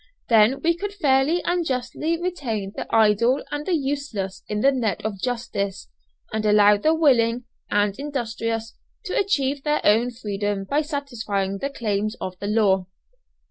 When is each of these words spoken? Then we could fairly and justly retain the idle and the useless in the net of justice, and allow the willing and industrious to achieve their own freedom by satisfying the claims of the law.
Then 0.29 0.61
we 0.63 0.75
could 0.75 0.95
fairly 0.95 1.43
and 1.43 1.63
justly 1.63 2.19
retain 2.19 2.73
the 2.75 2.87
idle 2.89 3.43
and 3.51 3.67
the 3.67 3.75
useless 3.75 4.41
in 4.47 4.61
the 4.61 4.71
net 4.71 5.05
of 5.05 5.21
justice, 5.21 5.89
and 6.33 6.43
allow 6.43 6.77
the 6.77 6.95
willing 6.95 7.43
and 7.69 7.95
industrious 7.99 8.73
to 9.05 9.15
achieve 9.15 9.61
their 9.61 9.79
own 9.85 10.09
freedom 10.09 10.63
by 10.63 10.81
satisfying 10.81 11.59
the 11.59 11.69
claims 11.69 12.15
of 12.19 12.35
the 12.39 12.47
law. 12.47 12.87